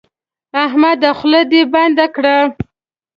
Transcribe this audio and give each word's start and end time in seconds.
احمده 0.65 1.09
خوله 1.17 1.41
دې 1.51 1.61
بنده 1.73 2.05
کړه. 2.15 2.37